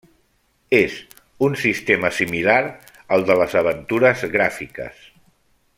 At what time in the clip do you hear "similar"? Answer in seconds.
2.21-2.57